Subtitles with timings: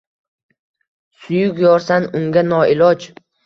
[1.25, 2.99] Suyuk yorsan unga noiloj…